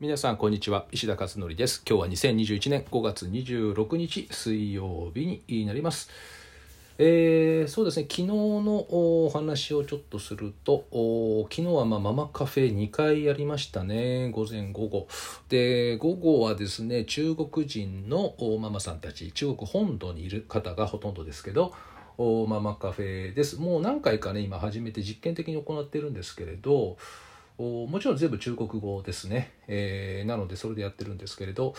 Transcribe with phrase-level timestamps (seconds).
[0.00, 0.86] 皆さんこんにちは。
[0.92, 1.82] 石田勝則です。
[1.86, 6.08] 今日は2021年5月26日水曜日になります。
[6.96, 8.04] えー、そうですね。
[8.04, 8.86] 昨日の
[9.26, 10.86] お話をちょっとすると
[11.50, 14.30] 昨日はまママカフェ2回やりましたね。
[14.30, 15.06] 午前午後。
[15.50, 21.74] で午後はですね中国人のママさんたち中国本土にいる方がほとんどですけど
[22.48, 23.60] ママカフェです。
[23.60, 26.96] もう何回かね今初めて実験的に行ってるんですけれど
[27.60, 31.74] もちろん全部中国語ですね、えー、なのでそれでやってるんですけれど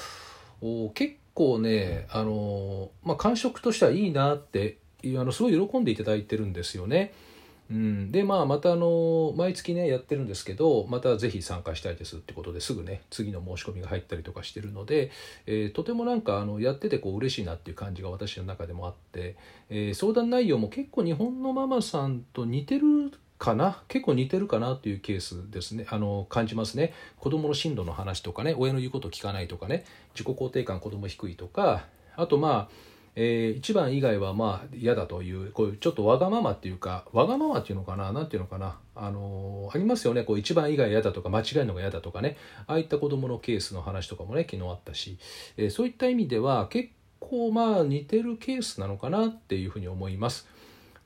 [0.94, 7.14] 結構ねあの、まあ、感触としてはいいなってあのすごい喜んでいただいてるんですよね。
[7.72, 15.10] うん、でまあまたあの毎月ねやってるんですけどまたぜひ参加したいですってことですぐね次の申し込みが入ったりとかしてるので、
[15.46, 19.38] えー、とてもなんかあのやっててこう嬉しいなっていう感じが私の中でもあって、
[19.70, 23.82] えー、相談内容も結構日本のママさんと似てるかな？
[23.88, 25.88] 結構似てるかなというケースですね。
[25.90, 26.94] あの感じますね。
[27.18, 29.84] 子供の進路の話とかね親の言うこと聞かないとかね
[30.14, 38.14] 自己肯定感子供低いとかあとまあえー、一番以外はまあ嫌だというこういうちょっとわがままっていうかわがままっていうのかな？
[38.14, 38.78] 何ていうのかな？
[38.96, 40.24] あのー、ありますよね。
[40.24, 42.38] こう一番以外嫌だとか間違えるのが嫌だとかね。
[42.68, 45.18] ああいった子どものケースの話とかもね昨日あったし、
[45.58, 46.90] えー、そういった意味では結
[47.20, 50.48] 構まあ似てるケースなのかなっていうふうに思います。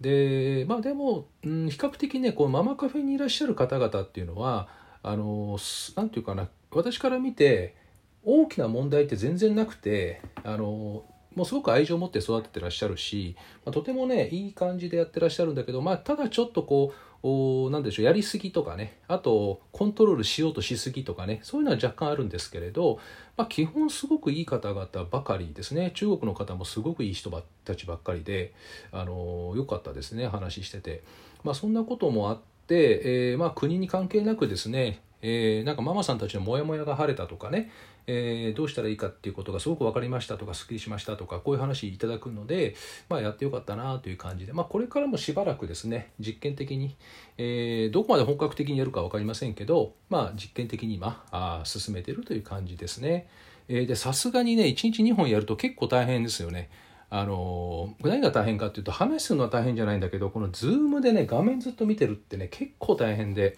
[0.02, 4.68] でまあでも、うん、比較的ねこうママカフェにいらっしゃる方々っていうのは
[5.04, 5.58] あの
[5.96, 7.76] なんていうかな私から見て
[8.24, 13.36] 大きな問題って全然なくてあのもうすごく愛情を持って育ててらっしゃるし、
[13.66, 19.00] まあ、とてもねいい感じでやってらっしゃるんだけど、まあ、ただちょっとこうおなんでしょうやりすぎとかね。
[19.08, 21.40] あとコントロールしようとしすぎとかね。
[21.42, 23.00] そういうのは若干あるんですけれど、
[23.36, 25.90] まあ、基本すごくいい方々ばかりですね。
[25.96, 27.32] 中国の方もすごくいい人
[27.64, 28.54] たちばっかりで
[28.92, 30.28] あのよかったですね。
[30.28, 31.02] 話してて、
[31.44, 37.72] まあ、そんなこともあって、えー、まあ、国に関係なくですねえー、なんかママさんたちのモヤモヤが晴れたとかね、
[38.06, 42.76] えー、どうしたらいいかっていうことがすごく分かりましたとかすっきりしましたとかこういう話いただくので、
[43.10, 46.96] まあ、やってよかったなという感じで、まあ、これからもしばらくですね実験的に、
[47.40, 53.28] えー、どこまで本格的にやるか分かりませんけど、まあ、実験的に今あ進めてるという感じですね。
[53.68, 56.70] え、でさすがにね1日2本やると結構大変ですよね。
[57.10, 63.58] あの何が大変かっていうと話すのは大変じゃないんだけどこの Zoom でね画面ずっと見てるってね結構大変で。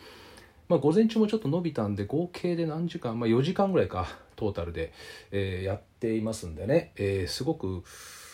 [0.70, 4.92] まあ、午前中もちょっと伸びたんで合計で何時間、まあ、4時間ぐらいかトータルで、
[5.32, 7.84] えー、やっていますんでね、えー、すごく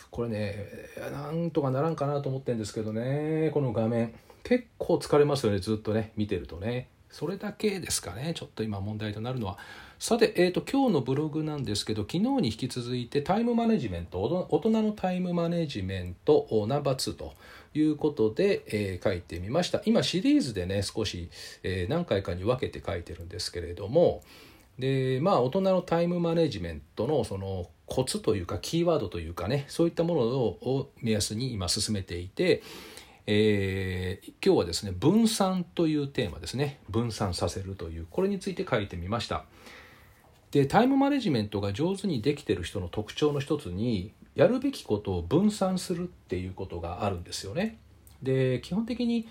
[0.10, 0.68] これね
[1.12, 3.50] なんとかならんかなと思ってるんですけどね。
[3.54, 4.14] この画面。
[4.44, 6.90] 結構疲れますよねずっとね見てるとね。
[7.10, 8.34] それだけですかね。
[8.36, 9.58] ちょっと今問題となるのは。
[10.04, 14.20] さて、えーと、今日のブログなんですけど昨日に引き続いてタイムマネジメント
[14.50, 17.34] 大人のタイムマネジメントナンバー2と
[17.74, 19.80] いうことで、えー、書いてみました。
[19.86, 21.30] 今シリーズでね少し、
[21.64, 24.24] えー、何回かに分けて書いてるんですけれども
[24.78, 32.62] でまあ大人のタイムマネジメントのそのコツというかキーワードというかねそういったものを目安に今進めていて、
[33.26, 36.82] えー、今日はですね分散というテーマですね。
[36.90, 39.46] 分散させるというこれについて書いてみました。
[40.54, 47.80] でタイムマネジメントが上手にできてる人の特徴の一つにやるべきことを分散するっていうことがあるんですよね。
[48.22, 49.28] で基本的に、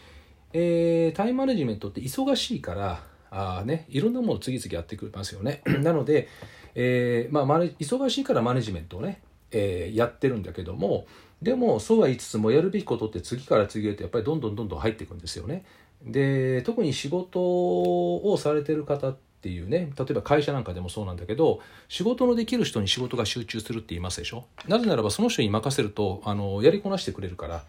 [0.53, 5.63] えー、タイムマネジメントって忙しいからあ、ね、いろんなものを次々やってくれますよね。
[5.81, 6.27] なので、
[6.75, 9.23] えーまあ、忙しいからマネジメントをね、
[9.53, 11.07] えー、やってるんだけども
[11.41, 15.65] でもそうは言いつつもやるべきことって次から次へとやっぱりどんどんどんどん入っていくんですよね。
[16.05, 21.59] で特に仕事をされてる方っっていうね例えば会社なんかでもそうなんだけど
[21.89, 24.45] 仕事のできる人に仕事が集中するって言いますでしょ？
[24.69, 27.65] なぜならばその人に任せるとあのやりこなしてくれるから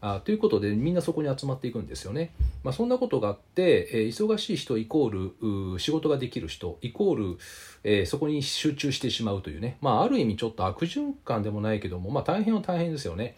[0.00, 2.30] あということでみんなそこに集まっていくんですよね。
[2.64, 7.38] まあ、そんなことがあって、えー、忙しい人イコール仕事ができる人イコール、
[7.84, 13.36] えー、そこに集中してしまうというね、まあ、ある意味ちょっと悪循環でもないけども、まあ、大変は大変ですよね。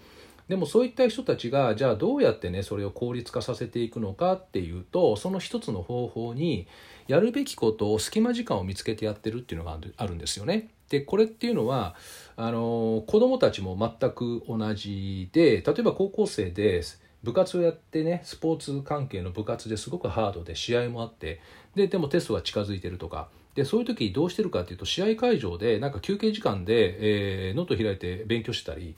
[0.51, 6.67] でもそういった人たちがじゃあどうやってねそれを効率化させていくのかっていうとその一つの方法に
[7.07, 10.71] やるべきことを隙間時間を見つけてやってるっていうのがあるんですよね。
[10.89, 11.95] でこれっていうのは
[12.35, 16.83] あの子どもたちも全く同じで例えば高校生で
[17.23, 21.41] 部活をやってねスポーツ関係の部活ですごくハードで試合もあって
[21.77, 28.97] ででもテストが近づいてるとかでそういう時どうしてるかっていうと試合会場でなんか休憩時間で、えー、ノー開いて勉強してたり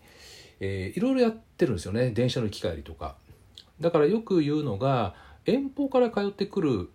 [0.64, 3.16] えー、いろいろやってるんですよね電車の行き帰りとか。
[3.80, 5.14] だからよく言うのが
[5.44, 6.88] 遠方から通ってくる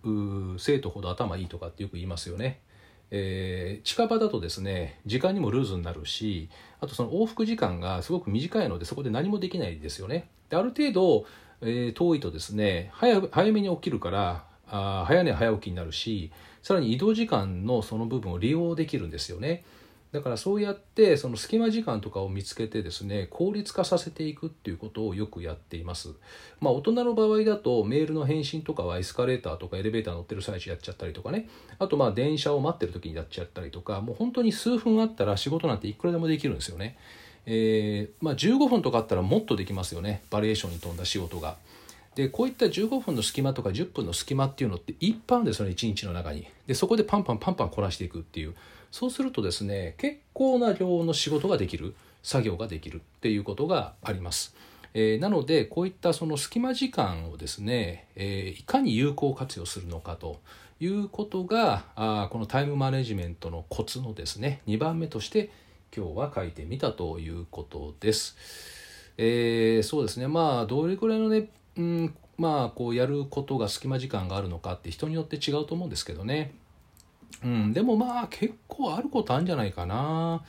[0.58, 2.60] 生徒ほど頭いいとかってよく言いますよね、
[3.10, 6.48] えー、近場だとですね時間にもルーズになるし
[6.80, 10.30] あとその往復時間がすごく短いのでそこで何もできないですよね。
[10.48, 11.26] である程度、
[11.60, 16.32] えー、遠いとですね早早めに起きるからあ早寝早起きになるし
[16.62, 19.62] さらに移動時間のその部分を利用できるんですよね。
[20.10, 26.14] だからそうやってその隙間時間とかを見つけてですね効率化させていくっていうことをよくやっています。
[26.60, 36.96] まあ大人の場合だとメールの返信とかはエスカレーターとかエレベーター乗ってる最中やっちゃったりとかねあとまあ電車を待ってる時にやっちゃったりとかもう本当に数分あったら仕事なんていくらでもできるんですよね。
[37.50, 41.56] えー、まあ、15分とかあったらもっとできますよねバリエーションに富んだ仕事が。
[42.18, 46.48] でこういった15分の隙間とか10分の隙間っていうのっていっぱいあるんですよね1日の中に。
[46.66, 48.56] でそこでパンパンパンパンこなしていくっていう
[48.90, 51.94] そうするとですね結構な量の仕事ができる
[52.24, 54.56] 作業ができるっていうことがあります。
[54.94, 60.40] えー、なのでこういったその隙間時間をですね、えー、いかに有効活用するのかと
[60.80, 65.50] いうことがあこのタイムマネジメントのコツのですね2番目として
[65.96, 68.36] 今日は書いてみたということです。
[69.18, 76.52] えー、そうですねまあどれくらいのね、うん、まあこうやることが隙間時間があるのかって人によって違うと思うんですけどね。
[77.42, 80.42] うん、でもまあ結構あることあるんじゃないかな。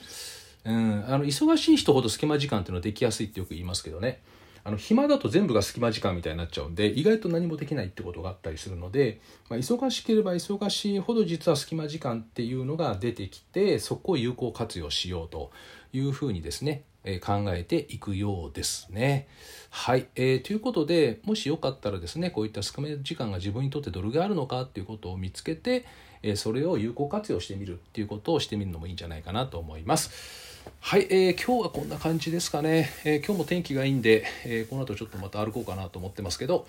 [0.65, 4.21] うん、あの忙しい人ほど隙間時間っていうのはできやすいってよく言いますけどね。
[4.63, 15.51] あの暇だと全部が隙間時間みたいになっちゃうんで意外と何もできないってことがあったりするので、まあ、忙しければ忙しいほど実は隙間時間っていうのが出てきてそこを有効活用しようと
[15.93, 19.27] いうふうにですね、え考えていくようですね。
[19.71, 25.85] はい、えー、ということでもしよかったらですねこういった隙間時間が自分にとってどれぐらいあるのかっていうことを見つけて、
[26.21, 30.48] えそれを有効活用してみるっていうことをしてみるのもいいんじゃないかなと思います。
[30.79, 36.67] はい、えー、今日はこんな感じですかね、えー、今日も天気がいいんで、えー、この後ちょっとまた歩こうかなと思ってますけど、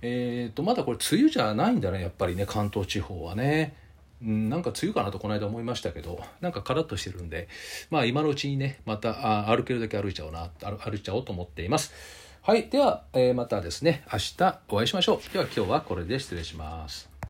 [0.00, 3.74] えーと、まだこれ梅雨じゃないんだねやっぱりね関東地方はね、
[4.22, 7.48] うん、なんか梅雨かなとこの間思いましたけどなんかカラッとしてるんで
[7.90, 11.92] まあ今のうちにねまたあ歩けるだけ歩いちゃおうな歩いちゃおうと思っています。
[12.42, 15.32] はいでは、えー、またですね明日お会いしましょう。
[15.32, 17.11] では今日はこれで失礼します。